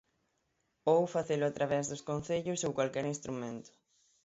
[0.93, 3.71] Ou facelo a través dos concellos ou calquera instrumento.